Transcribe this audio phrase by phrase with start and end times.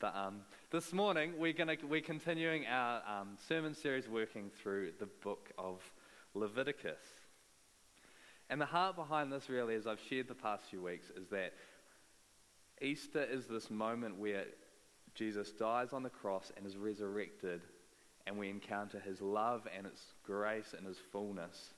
[0.00, 0.40] But um,
[0.70, 5.82] this morning we're gonna we're continuing our um, sermon series, working through the book of
[6.32, 7.02] Leviticus.
[8.48, 11.52] And the heart behind this, really, as I've shared the past few weeks, is that
[12.80, 14.46] Easter is this moment where
[15.14, 17.60] Jesus dies on the cross and is resurrected,
[18.26, 21.74] and we encounter His love and His grace and His fullness.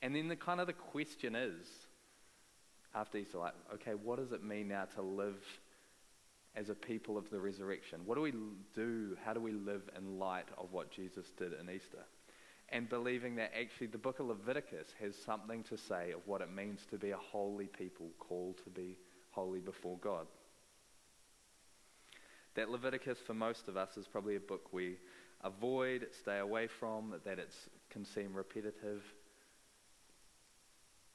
[0.00, 1.66] And then the kind of the question is,
[2.94, 5.36] after Easter, like, okay, what does it mean now to live?
[6.56, 8.00] As a people of the resurrection?
[8.04, 8.32] What do we
[8.74, 9.16] do?
[9.24, 12.04] How do we live in light of what Jesus did in Easter?
[12.70, 16.54] And believing that actually the book of Leviticus has something to say of what it
[16.54, 18.96] means to be a holy people called to be
[19.30, 20.26] holy before God.
[22.54, 24.96] That Leviticus, for most of us, is probably a book we
[25.42, 27.52] avoid, stay away from, that it
[27.90, 29.02] can seem repetitive,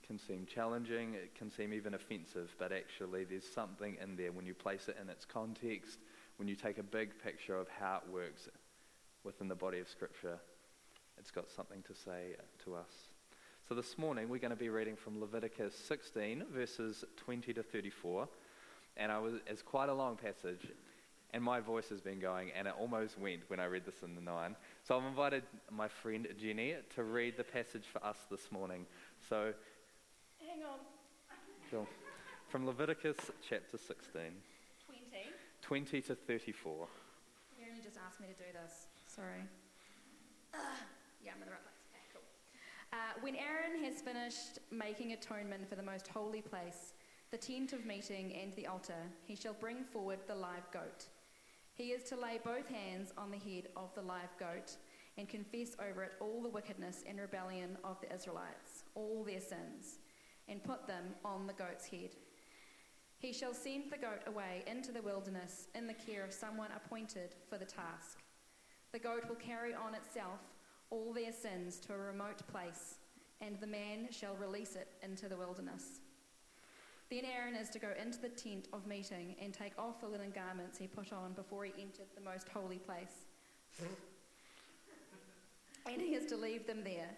[0.05, 4.45] can seem challenging, it can seem even offensive, but actually there's something in there when
[4.45, 5.99] you place it in its context,
[6.37, 8.47] when you take a big picture of how it works
[9.23, 10.37] within the body of Scripture,
[11.17, 13.09] it's got something to say to us.
[13.67, 18.27] So this morning we're going to be reading from Leviticus 16, verses 20 to 34.
[18.97, 20.67] And I was, it's quite a long passage,
[21.33, 24.15] and my voice has been going, and it almost went when I read this in
[24.15, 24.55] the nine.
[24.83, 28.85] So I've invited my friend Jenny to read the passage for us this morning.
[29.27, 29.53] So
[30.55, 30.63] Hang
[31.79, 31.87] on.
[32.47, 33.17] From Leviticus
[33.47, 34.21] chapter 16.
[34.85, 35.01] 20.
[35.61, 36.87] 20 to 34.
[37.59, 38.87] Mary just asked me to do this.
[39.05, 39.41] Sorry.
[40.53, 40.57] Uh,
[41.21, 41.75] yeah, I'm in the right place.
[41.91, 42.21] Okay, cool.
[42.93, 46.93] Uh, when Aaron has finished making atonement for the most holy place,
[47.31, 51.07] the tent of meeting, and the altar, he shall bring forward the live goat.
[51.73, 54.77] He is to lay both hands on the head of the live goat
[55.17, 59.99] and confess over it all the wickedness and rebellion of the Israelites, all their sins
[60.47, 62.11] and put them on the goat's head.
[63.17, 67.35] He shall send the goat away into the wilderness in the care of someone appointed
[67.49, 68.19] for the task.
[68.91, 70.39] The goat will carry on itself
[70.89, 72.95] all their sins to a remote place,
[73.41, 76.01] and the man shall release it into the wilderness.
[77.09, 80.31] Then Aaron is to go into the tent of meeting and take off the linen
[80.33, 83.25] garments he put on before he entered the most holy place.
[85.85, 87.09] and he is to leave them there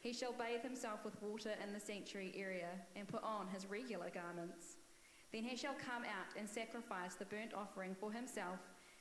[0.00, 4.10] he shall bathe himself with water in the sanctuary area and put on his regular
[4.10, 4.76] garments.
[5.30, 8.58] Then he shall come out and sacrifice the burnt offering for himself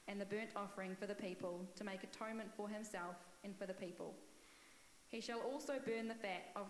[0.08, 3.74] and the burnt offering for the people to make atonement for himself and for the
[3.74, 4.14] people.
[5.08, 6.68] He shall also burn the fat of,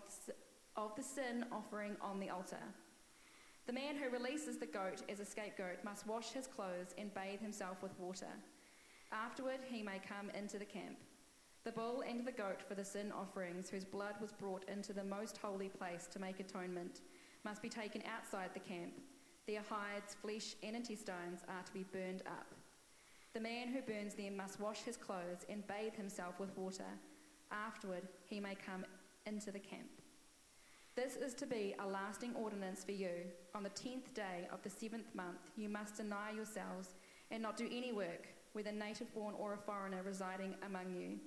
[0.96, 2.62] the sin offering on the altar.
[3.66, 7.40] The man who releases the goat as a scapegoat must wash his clothes and bathe
[7.40, 8.32] himself with water.
[9.12, 10.96] Afterward, he may come into the camp.
[11.62, 15.04] The bull and the goat for the sin offerings, whose blood was brought into the
[15.04, 17.02] most holy place to make atonement,
[17.44, 18.94] must be taken outside the camp.
[19.46, 22.54] Their hides, flesh, and intestines are to be burned up.
[23.34, 26.98] The man who burns them must wash his clothes and bathe himself with water.
[27.52, 28.86] Afterward, he may come
[29.26, 29.90] into the camp.
[30.96, 33.26] This is to be a lasting ordinance for you.
[33.54, 36.94] On the tenth day of the seventh month, you must deny yourselves
[37.30, 41.18] and not do any work, whether native born or a foreigner residing among you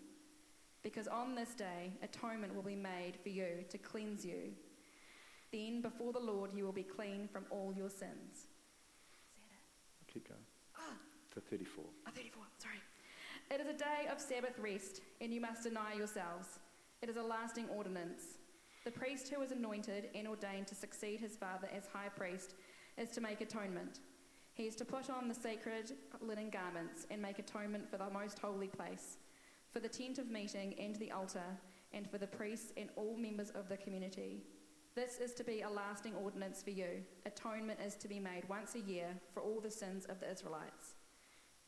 [0.83, 4.51] because on this day atonement will be made for you to cleanse you.
[5.51, 8.47] Then before the Lord you will be clean from all your sins.
[10.11, 10.41] Keep going.
[10.77, 10.95] Ah.
[11.33, 11.83] To 34.
[11.87, 12.75] Oh, 34, sorry.
[13.49, 16.59] It is a day of Sabbath rest, and you must deny yourselves.
[17.01, 18.37] It is a lasting ordinance.
[18.85, 22.53] The priest who is anointed and ordained to succeed his father as high priest
[22.97, 23.99] is to make atonement.
[24.53, 28.37] He is to put on the sacred linen garments and make atonement for the most
[28.39, 29.17] holy place
[29.73, 31.57] for the tent of meeting and the altar,
[31.93, 34.43] and for the priests and all members of the community.
[34.95, 37.03] This is to be a lasting ordinance for you.
[37.25, 40.93] Atonement is to be made once a year for all the sins of the Israelites.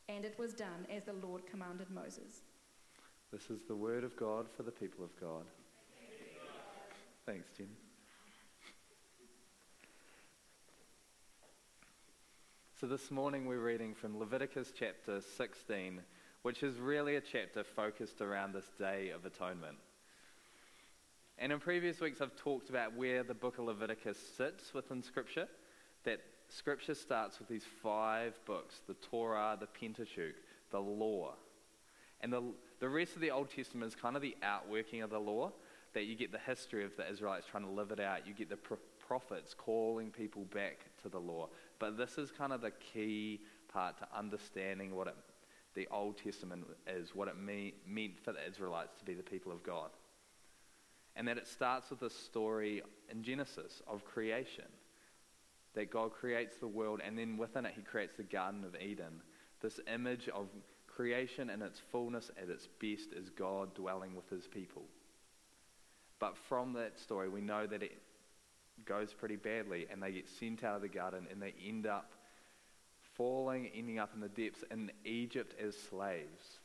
[0.07, 2.43] And it was done as the Lord commanded Moses.
[3.31, 5.45] This is the word of God for the people of God.
[7.25, 7.69] Thanks, Jim.
[12.79, 16.01] So this morning we're reading from Leviticus chapter 16
[16.45, 19.77] which is really a chapter focused around this Day of Atonement.
[21.39, 25.47] And in previous weeks, I've talked about where the book of Leviticus sits within Scripture.
[26.03, 26.19] That
[26.49, 30.35] Scripture starts with these five books the Torah, the Pentateuch,
[30.69, 31.33] the law.
[32.21, 32.43] And the,
[32.79, 35.51] the rest of the Old Testament is kind of the outworking of the law,
[35.95, 38.27] that you get the history of the Israelites trying to live it out.
[38.27, 41.49] You get the prophets calling people back to the law.
[41.79, 45.15] But this is kind of the key part to understanding what it
[45.75, 49.51] the Old Testament is, what it mean, meant for the Israelites to be the people
[49.51, 49.89] of God.
[51.15, 54.65] And that it starts with a story in Genesis of creation.
[55.73, 59.21] That God creates the world, and then within it, He creates the Garden of Eden
[59.61, 60.47] This image of
[60.95, 64.83] creation in its fullness at its best is God dwelling with his people.
[66.19, 68.01] But from that story, we know that it
[68.85, 72.11] goes pretty badly and they get sent out of the garden and they end up
[73.15, 76.59] falling, ending up in the depths in Egypt as slaves.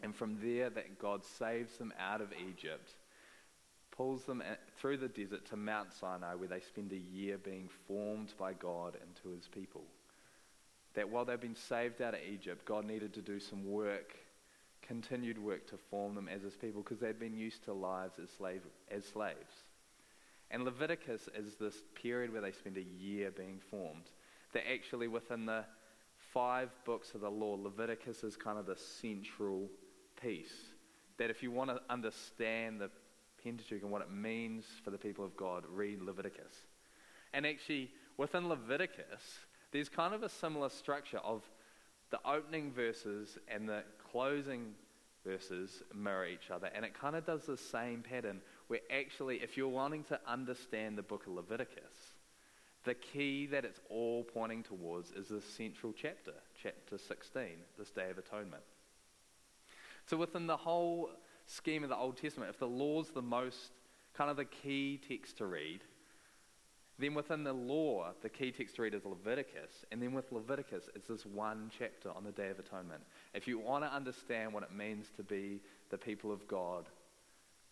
[0.00, 2.92] And from there, that God saves them out of Egypt,
[3.90, 4.42] pulls them
[4.78, 8.96] through the desert to Mount Sinai, where they spend a year being formed by God
[9.08, 9.84] into his people.
[10.94, 14.16] That while they've been saved out of Egypt, God needed to do some work,
[14.82, 18.30] continued work to form them as his people, because they'd been used to lives as,
[18.30, 19.64] slave, as slaves.
[20.50, 24.10] And Leviticus is this period where they spend a year being formed.
[24.52, 25.64] That actually, within the
[26.32, 29.68] five books of the law, Leviticus is kind of the central
[30.20, 30.54] piece.
[31.18, 32.90] That if you want to understand the
[33.42, 36.54] Pentateuch and what it means for the people of God, read Leviticus.
[37.32, 39.38] And actually, within Leviticus,
[39.72, 41.42] there's kind of a similar structure of
[42.10, 44.74] the opening verses and the closing
[45.24, 46.70] verses mirror each other.
[46.74, 50.96] And it kind of does the same pattern where actually, if you're wanting to understand
[50.96, 52.15] the book of Leviticus,
[52.86, 57.42] the key that it's all pointing towards is the central chapter, chapter 16,
[57.76, 58.62] this Day of Atonement.
[60.06, 61.10] So, within the whole
[61.46, 63.72] scheme of the Old Testament, if the law's the most
[64.16, 65.80] kind of the key text to read,
[66.98, 69.84] then within the law, the key text to read is Leviticus.
[69.90, 73.02] And then with Leviticus, it's this one chapter on the Day of Atonement.
[73.34, 75.60] If you want to understand what it means to be
[75.90, 76.86] the people of God,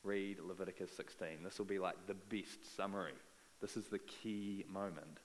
[0.03, 1.29] read Leviticus 16.
[1.45, 3.15] This will be like the best summary.
[3.61, 5.19] This is the key moment.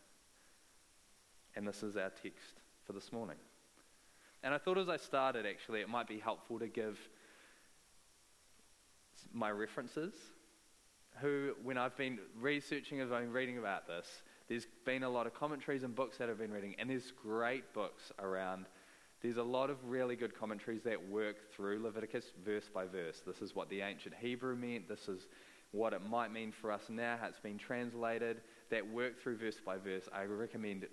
[1.55, 3.37] And this is our text for this morning.
[4.43, 6.97] And I thought as I started, actually, it might be helpful to give
[9.33, 10.13] my references.
[11.21, 15.27] Who, when I've been researching, as I've been reading about this, there's been a lot
[15.27, 18.65] of commentaries and books that I've been reading, and there's great books around.
[19.21, 23.21] There's a lot of really good commentaries that work through Leviticus verse by verse.
[23.25, 24.87] This is what the ancient Hebrew meant.
[24.87, 25.27] This is
[25.71, 29.59] what it might mean for us now, how it's been translated, that work through verse
[29.63, 30.09] by verse.
[30.13, 30.87] I recommend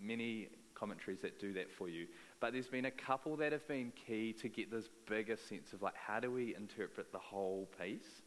[0.00, 2.06] many commentaries that do that for you.
[2.40, 5.82] But there's been a couple that have been key to get this bigger sense of
[5.82, 8.22] like, how do we interpret the whole piece?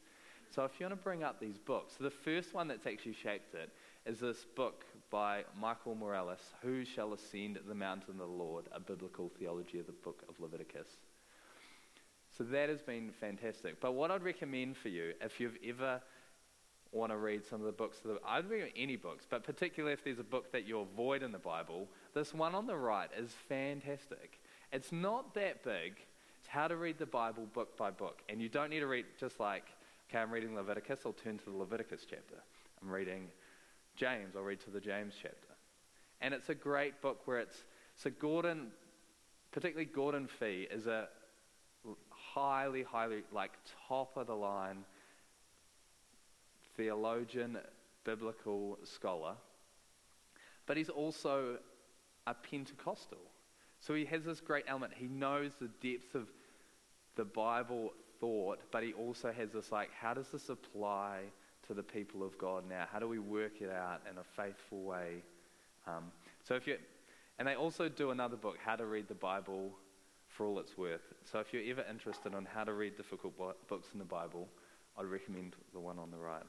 [0.51, 3.55] So if you want to bring up these books, the first one that's actually shaped
[3.55, 3.71] it
[4.05, 8.79] is this book by Michael Morales, Who Shall Ascend the Mountain of the Lord, a
[8.79, 10.87] biblical theology of the book of Leviticus.
[12.37, 13.79] So that has been fantastic.
[13.79, 16.01] But what I'd recommend for you, if you've ever
[16.95, 17.99] want to read some of the books.
[18.25, 21.37] I'd read any books, but particularly if there's a book that you avoid in the
[21.37, 24.39] Bible, this one on the right is fantastic.
[24.71, 25.97] It's not that big.
[26.39, 28.21] It's how to read the Bible book by book.
[28.29, 29.65] And you don't need to read just like,
[30.09, 32.35] okay, I'm reading Leviticus, I'll turn to the Leviticus chapter.
[32.81, 33.27] I'm reading
[33.95, 35.37] James, I'll read to the James chapter.
[36.21, 37.65] And it's a great book where it's,
[37.97, 38.67] so Gordon,
[39.51, 41.09] particularly Gordon Fee, is a
[42.35, 43.51] highly, highly, like
[43.87, 44.83] top of the line
[46.75, 47.57] theologian,
[48.03, 49.35] biblical scholar,
[50.65, 51.57] but he's also
[52.27, 53.17] a Pentecostal.
[53.79, 54.93] So he has this great element.
[54.95, 56.27] He knows the depth of
[57.15, 61.21] the Bible thought, but he also has this like, how does this apply
[61.67, 62.85] to the people of God now?
[62.91, 65.23] How do we work it out in a faithful way?
[65.87, 66.11] Um,
[66.43, 66.77] so if you,
[67.39, 69.71] and they also do another book, How to Read the Bible
[70.35, 71.13] for All It's Worth.
[71.31, 73.37] So if you're ever interested in how to read difficult
[73.67, 74.49] books in the Bible,
[74.97, 76.43] I'd recommend the one on the right.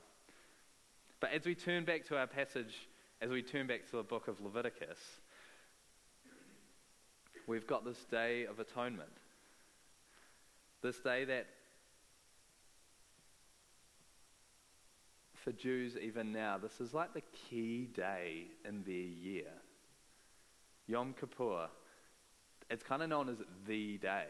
[1.20, 2.88] But as we turn back to our passage,
[3.20, 4.98] as we turn back to the book of Leviticus,
[7.46, 9.10] we've got this day of atonement.
[10.82, 11.46] This day that,
[15.34, 19.52] for Jews even now, this is like the key day in their year.
[20.88, 21.68] Yom Kippur,
[22.70, 24.26] it's kind of known as the day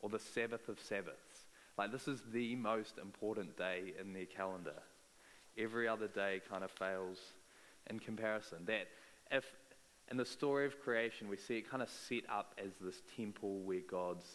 [0.00, 1.46] or the Sabbath of Sabbaths.
[1.78, 4.82] Like, this is the most important day in their calendar
[5.58, 7.18] every other day kind of fails
[7.90, 8.58] in comparison.
[8.66, 8.88] That
[9.30, 9.44] if
[10.10, 13.60] in the story of creation we see it kind of set up as this temple
[13.60, 14.26] where God's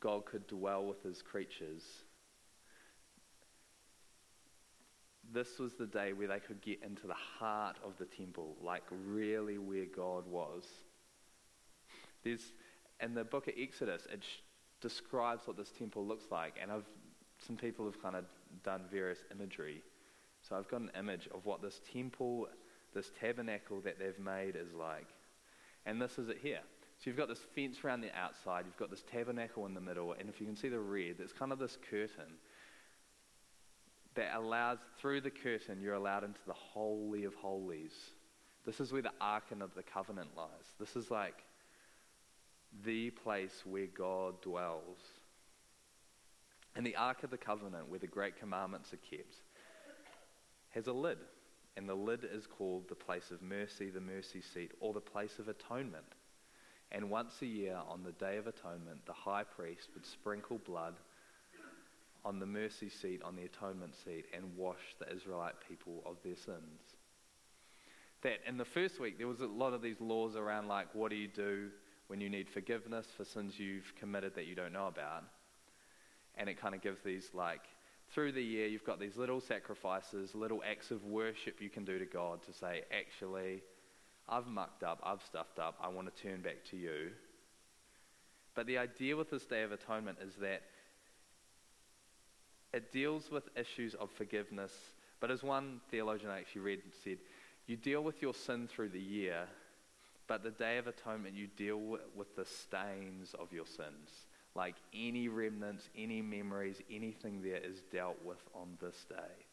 [0.00, 1.82] God could dwell with his creatures.
[5.32, 8.84] This was the day where they could get into the heart of the temple, like
[9.06, 10.64] really where God was.
[12.24, 12.52] There's
[13.00, 14.42] in the book of Exodus, it sh-
[14.80, 16.86] describes what this temple looks like, and I've
[17.46, 18.24] some people have kind of
[18.64, 19.82] done various imagery
[20.42, 22.48] so I've got an image of what this temple,
[22.94, 25.08] this tabernacle that they've made is like.
[25.86, 26.60] And this is it here.
[26.98, 30.14] So you've got this fence around the outside, you've got this tabernacle in the middle,
[30.14, 32.34] and if you can see the red, it's kind of this curtain
[34.14, 37.92] that allows, through the curtain, you're allowed into the Holy of Holies.
[38.66, 40.74] This is where the Ark of the Covenant lies.
[40.80, 41.44] This is like
[42.84, 44.98] the place where God dwells.
[46.76, 49.36] And the Ark of the Covenant, where the great commandments are kept,
[50.70, 51.18] has a lid.
[51.76, 55.38] And the lid is called the place of mercy, the mercy seat, or the place
[55.38, 56.04] of atonement.
[56.90, 60.94] And once a year, on the Day of Atonement, the high priest would sprinkle blood
[62.24, 66.36] on the mercy seat, on the atonement seat, and wash the Israelite people of their
[66.36, 66.80] sins.
[68.22, 71.10] That in the first week, there was a lot of these laws around, like, what
[71.10, 71.70] do you do
[72.08, 75.24] when you need forgiveness for sins you've committed that you don't know about?
[76.36, 77.62] And it kind of gives these, like,
[78.10, 81.98] through the year, you've got these little sacrifices, little acts of worship you can do
[81.98, 83.62] to God to say, actually,
[84.28, 87.10] I've mucked up, I've stuffed up, I want to turn back to you.
[88.54, 90.62] But the idea with this Day of Atonement is that
[92.72, 94.72] it deals with issues of forgiveness.
[95.20, 97.18] But as one theologian I actually read said,
[97.66, 99.46] you deal with your sin through the year,
[100.28, 101.80] but the Day of Atonement, you deal
[102.14, 104.26] with the stains of your sins.
[104.54, 109.46] Like any remnants, any memories, anything there is dealt with on this day.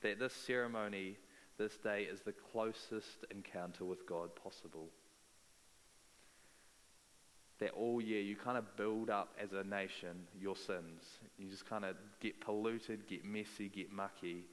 [0.00, 1.18] That this ceremony
[1.58, 4.88] this day is the closest encounter with God possible.
[7.58, 11.02] That all year you kind of build up as a nation your sins.
[11.36, 14.44] You just kind of get polluted, get messy, get mucky.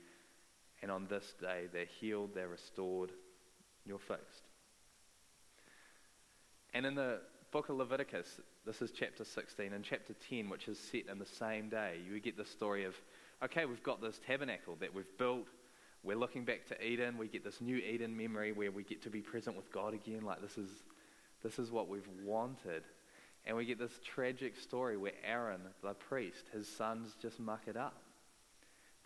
[0.82, 3.12] And on this day, they're healed, they're restored,
[3.86, 4.44] you're fixed.
[6.76, 10.78] And in the book of Leviticus, this is chapter 16, and chapter 10, which is
[10.78, 12.94] set in the same day, you get the story of
[13.44, 15.48] okay, we've got this tabernacle that we've built
[16.06, 17.18] we're looking back to Eden.
[17.18, 20.22] We get this new Eden memory where we get to be present with God again.
[20.24, 20.70] Like this is,
[21.42, 22.84] this is what we've wanted.
[23.44, 27.76] And we get this tragic story where Aaron, the priest, his sons just muck it
[27.76, 28.04] up.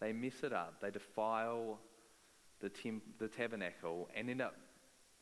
[0.02, 0.82] They mess it up.
[0.82, 1.80] They defile
[2.60, 4.56] the, temp- the tabernacle and end up,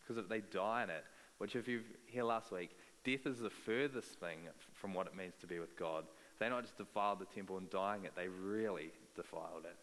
[0.07, 1.03] because they die in it,
[1.37, 2.71] which if you here last week,
[3.03, 4.39] death is the furthest thing
[4.73, 6.05] from what it means to be with God.
[6.39, 9.75] They not just defiled the temple and dying it, they really defiled it.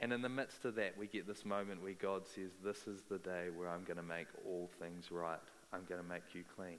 [0.00, 3.02] And in the midst of that, we get this moment where God says, This is
[3.08, 5.38] the day where I'm going to make all things right.
[5.72, 6.78] I'm going to make you clean.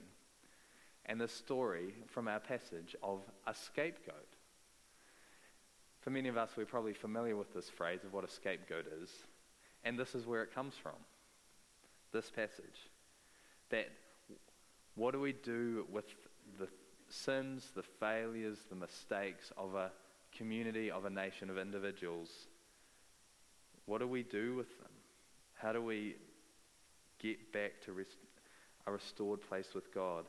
[1.06, 4.28] And the story from our passage of a scapegoat.
[6.00, 9.10] For many of us, we're probably familiar with this phrase of what a scapegoat is.
[9.84, 10.96] And this is where it comes from
[12.12, 12.90] this passage.
[13.70, 13.88] That
[14.94, 16.06] what do we do with
[16.58, 16.68] the
[17.08, 19.90] sins, the failures, the mistakes of a
[20.36, 22.30] community, of a nation, of individuals?
[23.86, 24.90] What do we do with them?
[25.54, 26.16] How do we
[27.18, 28.18] get back to rest-
[28.86, 30.26] a restored place with God?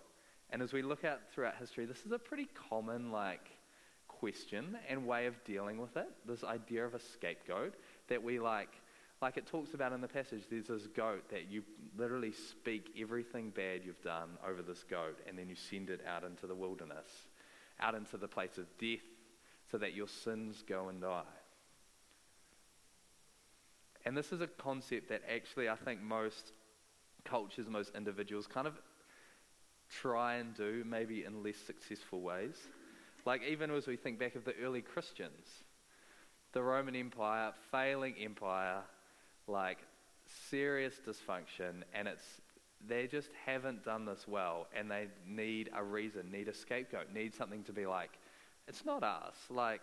[0.49, 3.51] And as we look out throughout history, this is a pretty common like
[4.07, 6.09] question and way of dealing with it.
[6.25, 7.75] This idea of a scapegoat
[8.07, 8.73] that we like
[9.21, 11.63] like it talks about in the passage, there's this goat that you
[11.97, 16.23] literally speak everything bad you've done over this goat, and then you send it out
[16.23, 17.07] into the wilderness,
[17.79, 18.99] out into the place of death,
[19.71, 21.23] so that your sins go and die.
[24.05, 26.53] And this is a concept that actually I think most
[27.25, 28.79] cultures, most individuals kind of
[29.89, 32.55] try and do, maybe in less successful ways.
[33.25, 35.63] Like, even as we think back of the early Christians,
[36.53, 38.83] the Roman Empire, failing empire,
[39.47, 39.79] like
[40.49, 42.23] serious dysfunction, and it's
[42.87, 47.33] they just haven't done this well, and they need a reason, need a scapegoat, need
[47.33, 48.11] something to be like,
[48.67, 49.35] it's not us.
[49.49, 49.81] Like,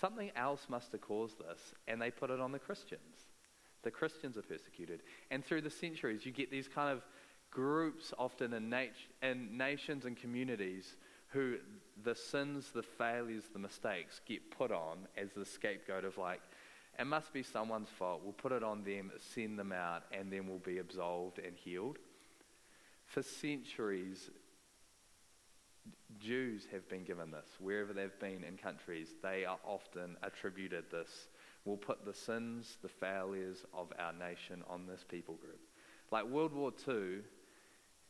[0.00, 3.26] Something else must have caused this, and they put it on the Christians.
[3.82, 5.02] The Christians are persecuted.
[5.30, 7.02] And through the centuries, you get these kind of
[7.50, 8.90] groups, often in, nat-
[9.22, 10.96] in nations and communities,
[11.28, 11.56] who
[12.04, 16.40] the sins, the failures, the mistakes get put on as the scapegoat of like,
[16.98, 18.22] it must be someone's fault.
[18.24, 21.98] We'll put it on them, send them out, and then we'll be absolved and healed.
[23.06, 24.30] For centuries,
[26.18, 27.46] Jews have been given this.
[27.60, 31.28] Wherever they've been in countries, they are often attributed this.
[31.64, 35.60] We'll put the sins, the failures of our nation on this people group.
[36.10, 37.20] Like World War II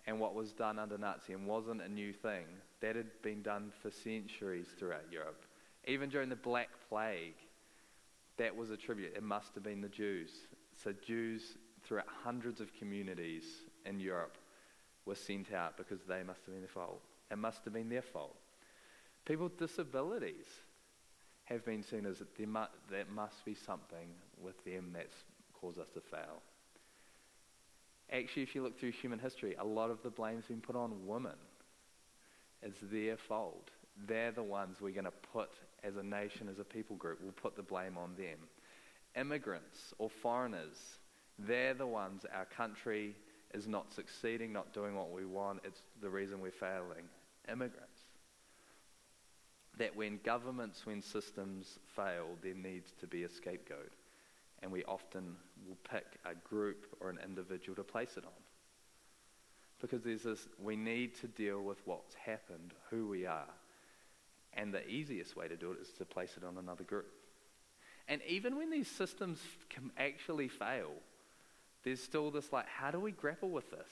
[0.06, 2.46] and what was done under Nazism wasn't a new thing.
[2.80, 5.44] That had been done for centuries throughout Europe.
[5.86, 7.34] Even during the Black Plague,
[8.38, 9.16] that was attributed.
[9.16, 10.30] It must have been the Jews.
[10.82, 11.42] So Jews
[11.84, 13.44] throughout hundreds of communities
[13.84, 14.36] in Europe
[15.04, 17.02] were sent out because they must have been the fault.
[17.30, 18.36] It must have been their fault.
[19.24, 20.46] People with disabilities
[21.44, 24.08] have been seen as that there must, there must be something
[24.40, 25.24] with them that's
[25.60, 26.42] caused us to fail.
[28.10, 31.06] Actually, if you look through human history, a lot of the blame's been put on
[31.06, 31.36] women.
[32.62, 33.70] It's their fault.
[34.06, 35.50] They're the ones we're going to put,
[35.84, 38.38] as a nation, as a people group, we'll put the blame on them.
[39.16, 40.98] Immigrants or foreigners,
[41.38, 43.14] they're the ones our country
[43.54, 45.60] is not succeeding, not doing what we want.
[45.64, 47.08] It's the reason we're failing.
[47.50, 48.00] Immigrants.
[49.78, 53.92] That when governments, when systems fail, there needs to be a scapegoat.
[54.62, 58.32] And we often will pick a group or an individual to place it on.
[59.80, 63.46] Because there's this, we need to deal with what's happened, who we are.
[64.54, 67.06] And the easiest way to do it is to place it on another group.
[68.08, 69.38] And even when these systems
[69.68, 70.90] can actually fail,
[71.84, 73.90] there's still this like, how do we grapple with this?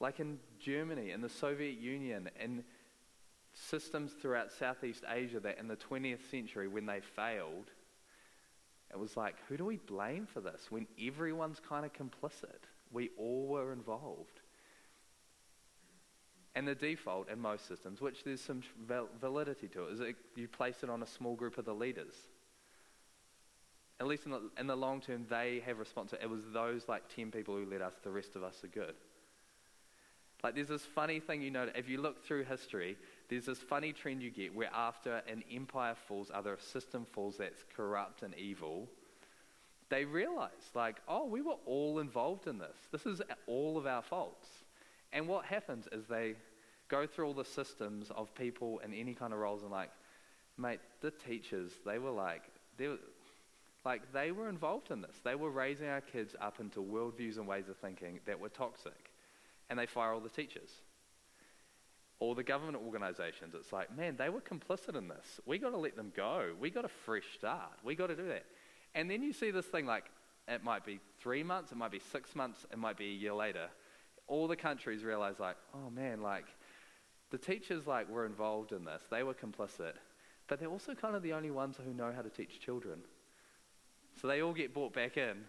[0.00, 2.62] Like in Germany, in the Soviet Union, in
[3.54, 7.70] systems throughout Southeast Asia that in the 20th century, when they failed,
[8.90, 12.64] it was like, who do we blame for this when everyone's kind of complicit?
[12.92, 14.40] We all were involved.
[16.58, 18.64] And the default in most systems, which there's some
[19.20, 22.14] validity to it, is that you place it on a small group of the leaders.
[24.00, 26.24] At least in the, in the long term, they have responsibility.
[26.24, 28.94] It was those like 10 people who led us, the rest of us are good.
[30.42, 32.96] Like there's this funny thing you know, if you look through history,
[33.30, 37.62] there's this funny trend you get where after an empire falls, other system falls that's
[37.76, 38.88] corrupt and evil,
[39.90, 42.76] they realize, like, oh, we were all involved in this.
[42.90, 44.48] This is all of our faults.
[45.12, 46.34] And what happens is they
[46.88, 49.90] go through all the systems of people in any kind of roles and, like,
[50.56, 52.42] mate, the teachers, they were like,
[52.76, 52.98] they were,
[53.84, 55.16] like, they were involved in this.
[55.22, 59.12] They were raising our kids up into worldviews and ways of thinking that were toxic.
[59.70, 60.70] And they fire all the teachers.
[62.20, 65.40] Or the government organizations, it's like, man, they were complicit in this.
[65.46, 66.50] We got to let them go.
[66.58, 67.72] We got a fresh start.
[67.84, 68.44] We got to do that.
[68.94, 70.04] And then you see this thing like
[70.48, 73.34] it might be three months, it might be six months, it might be a year
[73.34, 73.68] later.
[74.26, 76.46] All the countries realize, like, oh man, like
[77.30, 79.02] the teachers like were involved in this.
[79.10, 79.92] They were complicit.
[80.46, 83.00] But they're also kind of the only ones who know how to teach children.
[84.20, 85.44] So they all get brought back in.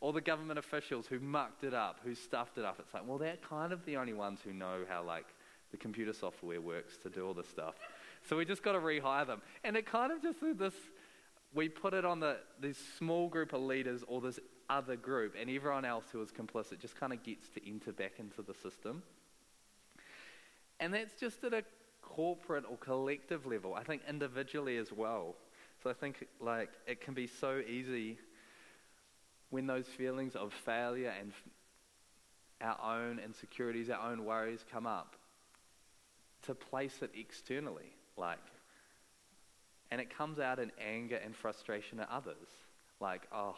[0.00, 2.76] All the government officials who mucked it up, who stuffed it up.
[2.78, 5.26] It's like, well, they're kind of the only ones who know how like
[5.70, 7.74] the computer software works to do all this stuff.
[8.28, 9.42] So we just got to rehire them.
[9.64, 10.74] And it kind of just this
[11.54, 15.48] we put it on the, this small group of leaders or this other group, and
[15.48, 19.02] everyone else who was complicit just kind of gets to enter back into the system.
[20.80, 21.62] And that's just at a
[22.02, 23.74] corporate or collective level.
[23.74, 25.34] I think individually as well.
[25.82, 28.18] So I think like it can be so easy
[29.50, 31.32] when those feelings of failure and
[32.60, 35.16] our own insecurities, our own worries come up,
[36.42, 37.92] to place it externally.
[38.16, 38.38] Like,
[39.90, 42.48] and it comes out in anger and frustration at others.
[43.00, 43.56] Like, oh,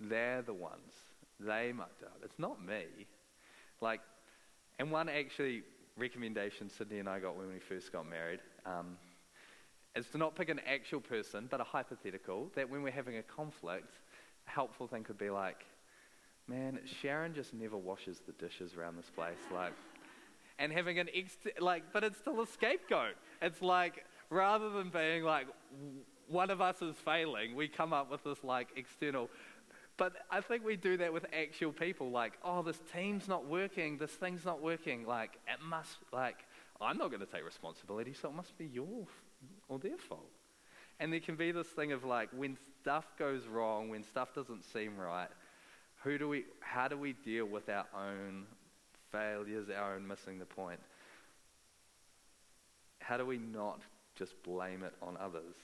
[0.00, 0.92] they're the ones.
[1.38, 2.20] They mucked up.
[2.24, 2.84] It's not me.
[3.80, 4.00] Like,
[4.78, 5.62] and one actually
[5.96, 8.96] recommendation Sydney and I got when we first got married um,
[9.94, 13.22] is to not pick an actual person, but a hypothetical, that when we're having a
[13.22, 13.94] conflict,
[14.46, 15.64] a helpful thing could be like,
[16.46, 19.38] man, Sharon just never washes the dishes around this place.
[19.52, 19.72] Like,
[20.58, 23.14] and having an ex, like, but it's still a scapegoat.
[23.40, 25.46] It's like, rather than being like
[26.28, 29.30] one of us is failing, we come up with this like external.
[29.96, 32.10] But I think we do that with actual people.
[32.10, 35.06] Like, oh, this team's not working, this thing's not working.
[35.06, 36.36] Like, it must, like,
[36.80, 39.06] I'm not going to take responsibility, so it must be your
[39.68, 40.30] or their fault.
[41.00, 44.64] And there can be this thing of like, when stuff goes wrong, when stuff doesn't
[44.64, 45.28] seem right,
[46.02, 48.44] who do we, how do we deal with our own
[49.12, 50.80] failures, our own missing the point?
[53.00, 53.80] How do we not
[54.16, 55.54] just blame it on others.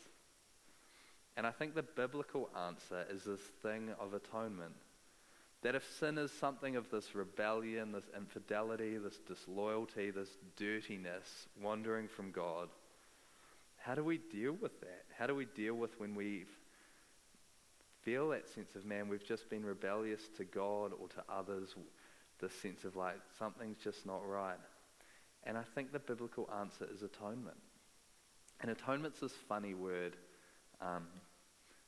[1.37, 4.75] And I think the biblical answer is this thing of atonement.
[5.62, 12.09] That if sin is something of this rebellion, this infidelity, this disloyalty, this dirtiness, wandering
[12.09, 12.68] from God,
[13.79, 15.05] how do we deal with that?
[15.16, 16.45] How do we deal with when we
[18.03, 21.75] feel that sense of, man, we've just been rebellious to God or to others,
[22.40, 24.59] this sense of like something's just not right?
[25.45, 27.57] And I think the biblical answer is atonement.
[28.61, 30.16] And atonement's this funny word
[30.83, 31.05] um,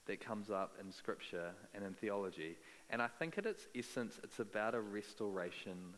[0.07, 2.57] that comes up in Scripture and in theology.
[2.90, 5.94] And I think at its essence, it's about a restoration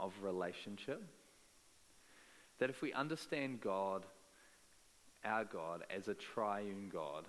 [0.00, 1.02] of relationship.
[2.58, 4.06] That if we understand God,
[5.24, 7.26] our God, as a triune God,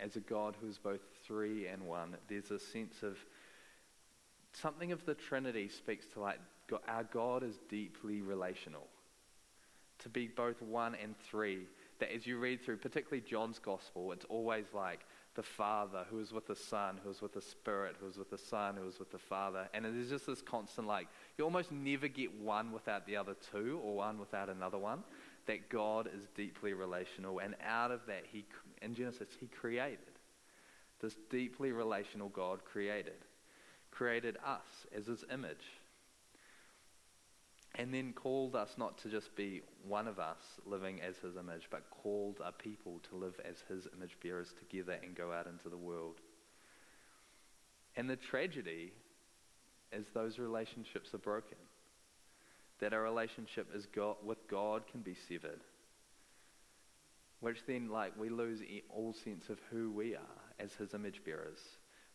[0.00, 3.18] as a God who is both three and one, there's a sense of
[4.52, 6.38] something of the Trinity speaks to like
[6.86, 8.86] our God is deeply relational.
[10.00, 11.66] To be both one and three
[11.98, 15.00] that as you read through, particularly John's gospel, it's always like
[15.34, 18.30] the Father who is with the Son, who is with the Spirit, who is with
[18.30, 19.68] the Son, who is with the Father.
[19.72, 23.80] And there's just this constant, like, you almost never get one without the other two
[23.84, 25.04] or one without another one.
[25.46, 27.38] That God is deeply relational.
[27.38, 28.44] And out of that, he,
[28.82, 29.98] in Genesis, He created.
[31.00, 33.24] This deeply relational God created.
[33.90, 35.77] created us as his image.
[37.78, 41.68] And then called us not to just be one of us living as his image,
[41.70, 45.68] but called a people to live as his image bearers together and go out into
[45.68, 46.16] the world.
[47.96, 48.92] And the tragedy
[49.92, 51.56] is those relationships are broken.
[52.80, 55.60] That our relationship is God, with God can be severed.
[57.40, 58.60] Which then, like, we lose
[58.90, 60.20] all sense of who we are
[60.58, 61.60] as his image bearers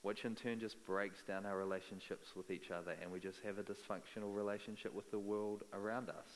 [0.03, 3.57] which in turn just breaks down our relationships with each other, and we just have
[3.57, 6.29] a dysfunctional relationship with the world around us.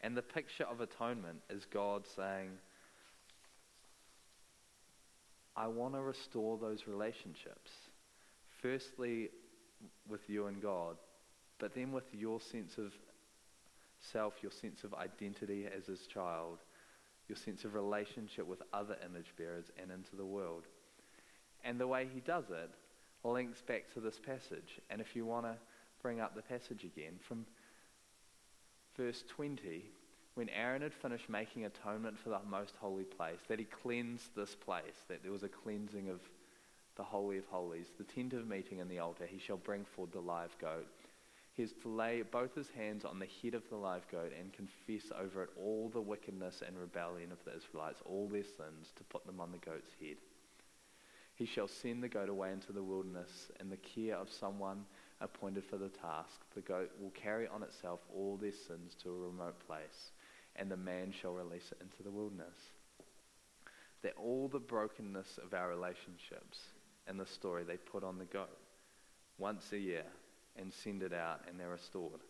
[0.00, 2.50] And the picture of atonement is God saying,
[5.56, 7.70] I want to restore those relationships.
[8.60, 9.30] Firstly,
[10.08, 10.96] with you and God,
[11.60, 12.92] but then with your sense of
[14.00, 16.58] self, your sense of identity as his child,
[17.28, 20.64] your sense of relationship with other image bearers and into the world.
[21.64, 22.70] And the way he does it
[23.24, 24.80] links back to this passage.
[24.90, 25.54] And if you want to
[26.02, 27.44] bring up the passage again, from
[28.96, 29.84] verse 20,
[30.34, 34.54] when Aaron had finished making atonement for the most holy place, that he cleansed this
[34.54, 36.20] place, that there was a cleansing of
[36.96, 40.12] the Holy of Holies, the tent of meeting and the altar, he shall bring forth
[40.12, 40.86] the live goat.
[41.54, 44.52] He is to lay both his hands on the head of the live goat and
[44.52, 49.04] confess over it all the wickedness and rebellion of the Israelites, all their sins, to
[49.04, 50.18] put them on the goat's head.
[51.38, 54.84] He shall send the goat away into the wilderness in the care of someone
[55.20, 56.40] appointed for the task.
[56.56, 60.10] The goat will carry on itself all their sins to a remote place,
[60.56, 62.56] and the man shall release it into the wilderness.
[64.02, 66.58] That all the brokenness of our relationships
[67.08, 68.58] in the story they put on the goat
[69.38, 70.06] once a year
[70.56, 72.20] and send it out, and they're restored.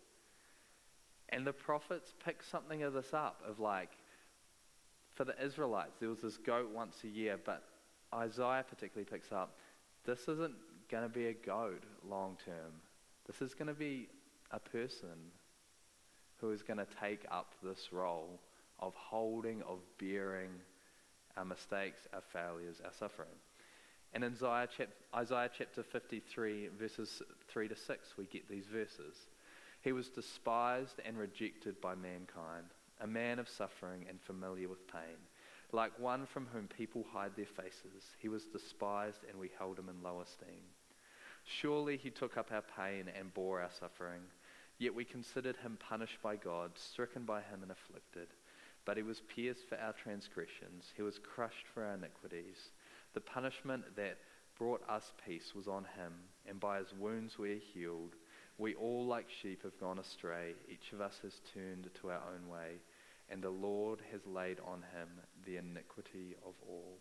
[1.31, 3.93] And the prophets pick something of this up of like,
[5.15, 7.65] for the Israelites, there was this goat once a year, but
[8.15, 9.57] Isaiah particularly picks up
[10.05, 10.55] this isn't
[10.91, 12.73] going to be a goat long term.
[13.27, 14.09] This is going to be
[14.51, 15.33] a person
[16.41, 18.41] who is going to take up this role
[18.81, 20.51] of holding, of bearing
[21.37, 23.29] our mistakes, our failures, our suffering.
[24.15, 29.17] And in Isaiah, chap- Isaiah chapter 53, verses 3 to 6, we get these verses.
[29.83, 32.67] He was despised and rejected by mankind,
[33.01, 35.19] a man of suffering and familiar with pain
[35.73, 39.89] like one from whom people hide their faces, he was despised and we held him
[39.89, 40.63] in low esteem.
[41.45, 44.23] Surely he took up our pain and bore our suffering.
[44.79, 48.29] Yet we considered him punished by God, stricken by him and afflicted.
[48.85, 52.71] But he was pierced for our transgressions, he was crushed for our iniquities.
[53.15, 54.19] The punishment that
[54.57, 56.13] brought us peace was on him,
[56.47, 58.15] and by his wounds we are healed.
[58.57, 60.55] We all, like sheep, have gone astray.
[60.69, 62.79] Each of us has turned to our own way
[63.31, 65.09] and the Lord has laid on him
[65.49, 66.99] the iniquity of all.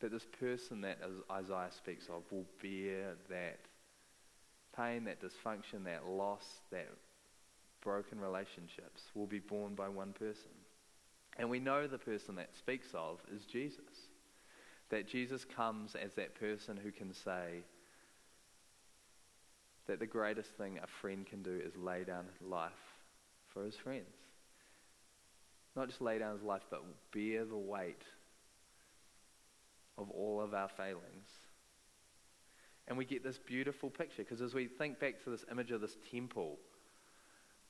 [0.00, 0.98] That this person that
[1.30, 3.60] Isaiah speaks of will bear that
[4.76, 6.88] pain, that dysfunction, that loss, that
[7.82, 10.50] broken relationships will be borne by one person.
[11.38, 14.08] And we know the person that speaks of is Jesus.
[14.90, 17.62] That Jesus comes as that person who can say
[19.86, 22.70] that the greatest thing a friend can do is lay down life
[23.48, 24.19] for his friends.
[25.80, 28.02] Not just lay down his life, but bear the weight
[29.96, 31.30] of all of our failings.
[32.86, 35.80] And we get this beautiful picture because as we think back to this image of
[35.80, 36.58] this temple,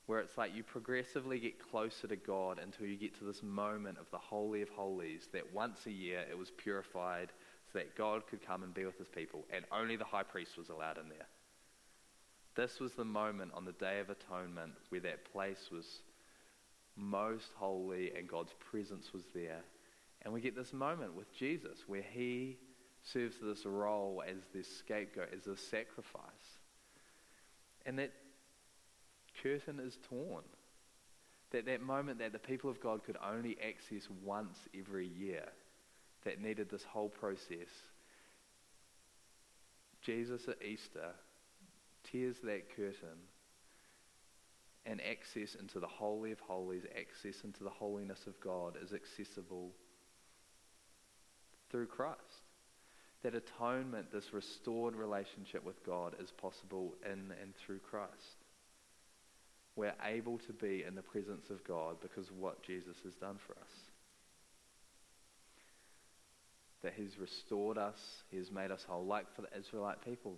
[0.07, 3.97] where it's like you progressively get closer to God until you get to this moment
[3.97, 7.29] of the Holy of Holies, that once a year it was purified
[7.71, 10.57] so that God could come and be with his people, and only the high priest
[10.57, 11.27] was allowed in there.
[12.57, 16.01] This was the moment on the Day of Atonement where that place was
[16.95, 19.61] most holy and God's presence was there.
[20.23, 22.57] And we get this moment with Jesus where he
[23.03, 26.59] serves this role as this scapegoat, as a sacrifice.
[27.85, 28.11] And that
[29.41, 30.43] curtain is torn.
[31.51, 35.45] That that moment that the people of God could only access once every year,
[36.23, 37.69] that needed this whole process.
[40.01, 41.11] Jesus at Easter
[42.03, 43.17] tears that curtain
[44.85, 49.71] and access into the Holy of Holies, access into the holiness of God is accessible
[51.69, 52.19] through Christ.
[53.23, 58.41] That atonement, this restored relationship with God, is possible in and through Christ.
[59.75, 63.37] We're able to be in the presence of God because of what Jesus has done
[63.45, 63.71] for us.
[66.81, 67.99] That He's restored us,
[68.31, 70.37] He has made us whole, like for the Israelite people.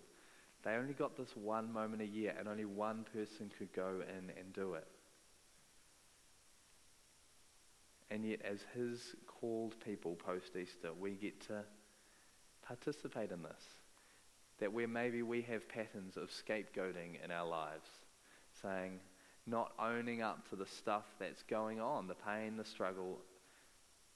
[0.63, 4.31] They only got this one moment a year, and only one person could go in
[4.37, 4.87] and do it.
[8.09, 11.63] And yet, as his called people post Easter, we get to
[12.65, 13.63] participate in this.
[14.59, 17.89] That where maybe we have patterns of scapegoating in our lives,
[18.61, 18.99] saying,
[19.45, 23.19] not owning up to the stuff that's going on, the pain, the struggle,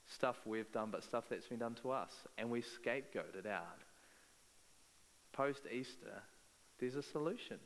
[0.06, 3.82] stuff we've done, but stuff that's been done to us, and we scapegoat it out.
[5.34, 6.22] Post Easter,
[6.80, 7.58] there's a solution.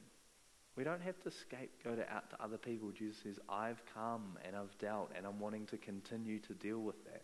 [0.76, 2.92] We don't have to scapegoat it out to other people.
[2.92, 7.04] Jesus says, I've come and I've dealt, and I'm wanting to continue to deal with
[7.06, 7.24] that.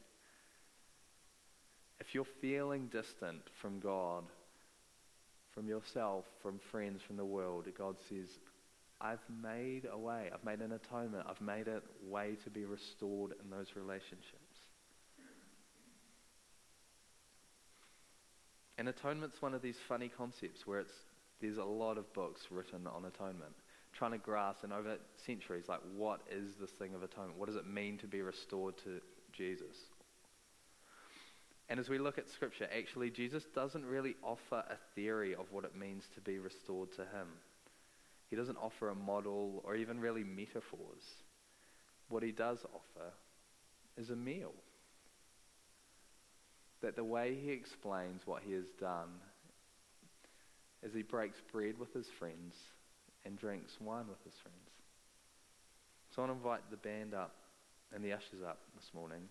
[1.99, 4.25] If you're feeling distant from God,
[5.51, 8.27] from yourself, from friends, from the world, God says,
[8.99, 10.29] I've made a way.
[10.33, 11.25] I've made an atonement.
[11.29, 14.33] I've made a way to be restored in those relationships.
[18.77, 20.93] And atonement's one of these funny concepts where it's
[21.41, 23.53] there's a lot of books written on atonement,
[23.93, 27.37] trying to grasp and over centuries like what is this thing of atonement?
[27.37, 29.01] What does it mean to be restored to
[29.33, 29.75] Jesus?
[31.69, 35.65] And as we look at Scripture, actually, Jesus doesn't really offer a theory of what
[35.65, 37.27] it means to be restored to Him.
[38.29, 41.03] He doesn't offer a model or even really metaphors.
[42.09, 43.11] What He does offer
[43.97, 44.53] is a meal.
[46.81, 49.09] That the way He explains what He has done
[50.85, 52.55] as He breaks bread with His friends
[53.25, 54.57] and drinks wine with His friends.
[56.15, 57.35] So I want to invite the band up
[57.93, 59.29] and the ushers up this morning.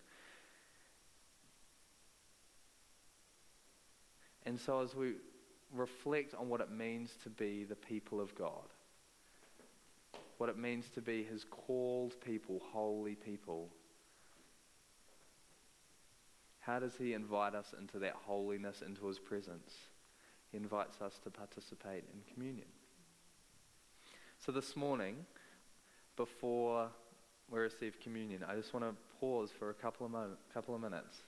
[4.44, 5.14] And so, as we
[5.74, 8.68] reflect on what it means to be the people of God,
[10.38, 13.68] what it means to be His called people, holy people,
[16.60, 19.72] how does He invite us into that holiness, into His presence?
[20.50, 22.68] He invites us to participate in communion.
[24.38, 25.26] So, this morning,
[26.16, 26.88] before
[27.50, 30.80] we receive communion, I just want to pause for a couple of, mo- couple of
[30.80, 31.18] minutes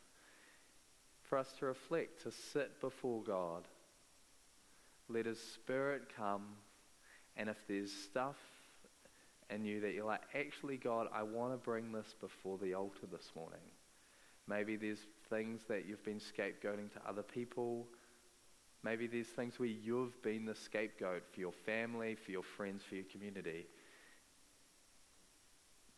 [1.23, 3.69] for us to reflect, to sit before God.
[5.09, 6.45] Let His Spirit come,
[7.37, 8.37] and if there's stuff
[9.51, 13.07] in you that you're like, actually, God, I want to bring this before the altar
[13.11, 13.61] this morning.
[14.47, 17.87] Maybe there's things that you've been scapegoating to other people.
[18.85, 22.95] Maybe there's things where you've been the scapegoat for your family, for your friends, for
[22.95, 23.67] your community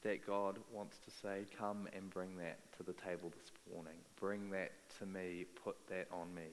[0.03, 3.99] that God wants to say, come and bring that to the table this morning.
[4.19, 5.45] Bring that to me.
[5.63, 6.49] Put that on me.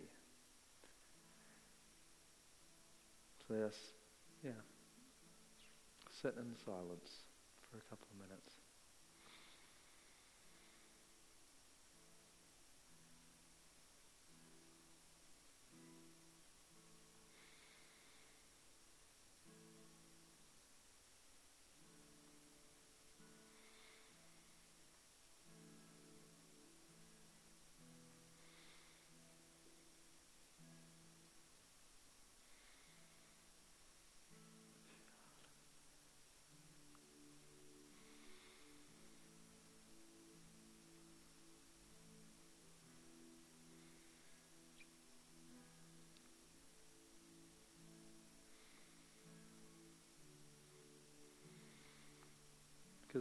[3.48, 3.78] So let us,
[4.44, 4.52] yeah,
[6.22, 7.24] sit in silence
[7.72, 8.57] for a couple of minutes.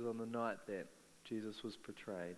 [0.07, 0.87] On the night that
[1.25, 2.37] Jesus was betrayed,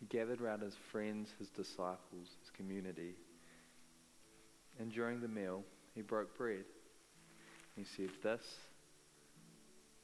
[0.00, 3.14] he gathered round his friends, his disciples, his community.
[4.78, 5.62] And during the meal,
[5.94, 6.64] he broke bread.
[7.76, 8.42] He said, This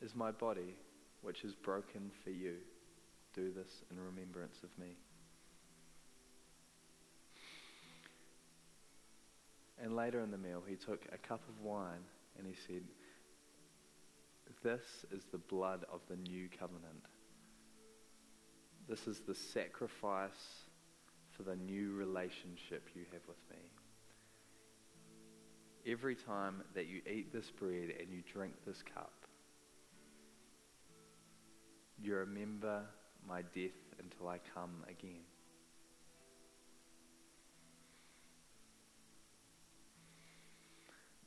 [0.01, 0.75] is my body,
[1.23, 2.55] which is broken for you.
[3.35, 4.97] Do this in remembrance of me.
[9.83, 12.05] And later in the meal, he took a cup of wine
[12.39, 12.83] and he said,
[14.63, 17.05] this is the blood of the new covenant.
[18.89, 20.65] This is the sacrifice
[21.31, 23.63] for the new relationship you have with me.
[25.91, 29.13] Every time that you eat this bread and you drink this cup,
[32.03, 32.83] you remember
[33.27, 35.23] my death until I come again.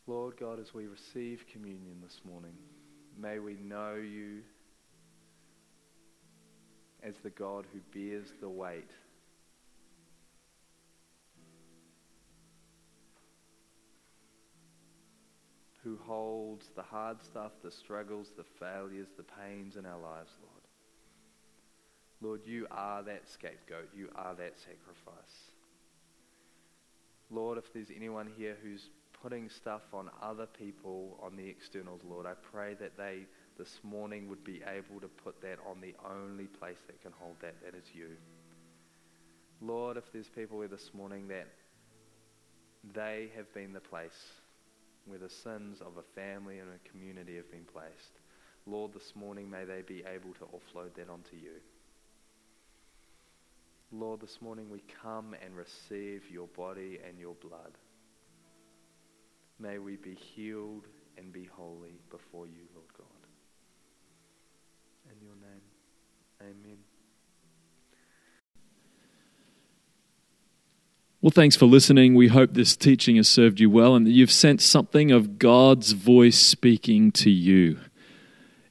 [0.05, 2.53] Lord God, as we receive communion this morning,
[3.19, 4.41] May we know you
[7.01, 8.91] as the God who bears the weight.
[15.83, 20.63] Who holds the hard stuff, the struggles, the failures, the pains in our lives, Lord.
[22.21, 23.89] Lord, you are that scapegoat.
[23.93, 25.51] You are that sacrifice.
[27.29, 28.89] Lord, if there's anyone here who's
[29.23, 32.25] putting stuff on other people, on the externals, Lord.
[32.25, 33.19] I pray that they
[33.57, 37.37] this morning would be able to put that on the only place that can hold
[37.41, 38.09] that, that is you.
[39.61, 41.47] Lord, if there's people here this morning that
[42.93, 44.11] they have been the place
[45.05, 48.19] where the sins of a family and a community have been placed.
[48.65, 51.61] Lord, this morning may they be able to offload that onto you.
[53.91, 57.77] Lord, this morning we come and receive your body and your blood.
[59.59, 60.87] May we be healed
[61.17, 63.07] and be holy before you, Lord God.
[65.11, 65.61] In your name,
[66.41, 66.77] amen.
[71.21, 72.15] Well, thanks for listening.
[72.15, 75.93] We hope this teaching has served you well and that you've sensed something of God's
[75.93, 77.79] voice speaking to you.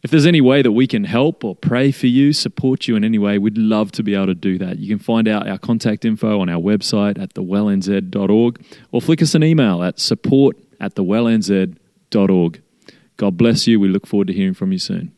[0.03, 3.05] If there's any way that we can help or pray for you, support you in
[3.05, 4.81] any way, we'd love to be able to do that.
[4.81, 9.35] You can find out our contact info on our website at thewellnz.org or flick us
[9.35, 12.62] an email at support at thewellnz.org.
[13.16, 13.81] God bless you.
[13.81, 15.12] We look forward to hearing from you soon.